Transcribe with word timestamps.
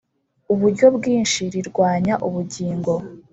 uburyo 0.53 0.85
bwinshi 0.95 1.41
rirwanya 1.53 2.13
ubugingo 2.27 2.93